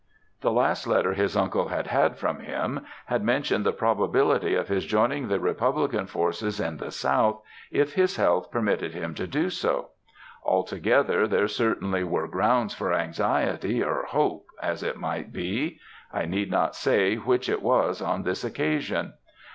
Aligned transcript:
The 0.41 0.49
last 0.51 0.87
letter 0.87 1.13
his 1.13 1.37
uncle 1.37 1.67
had 1.67 1.85
had 1.85 2.17
from 2.17 2.39
him, 2.39 2.79
had 3.05 3.23
mentioned 3.23 3.63
the 3.63 3.71
probability 3.71 4.55
of 4.55 4.67
his 4.67 4.83
joining 4.87 5.27
the 5.27 5.39
Republican 5.39 6.07
forces 6.07 6.59
in 6.59 6.77
the 6.77 6.89
south, 6.89 7.43
if 7.69 7.93
his 7.93 8.15
health 8.15 8.49
permitted 8.49 8.95
him 8.95 9.13
to 9.13 9.27
do 9.27 9.51
so. 9.51 9.89
Altogether, 10.43 11.27
there 11.27 11.47
certainly 11.47 12.03
were 12.03 12.27
grounds 12.27 12.73
for 12.73 12.91
anxiety 12.91 13.83
or 13.83 14.05
hope, 14.07 14.47
as 14.59 14.81
it 14.81 14.97
might 14.97 15.31
be; 15.31 15.79
I 16.11 16.25
need 16.25 16.49
not 16.49 16.75
say 16.75 17.17
which 17.17 17.47
it 17.47 17.61
was 17.61 18.01
on 18.01 18.23
this 18.23 18.43
occasion. 18.43 19.13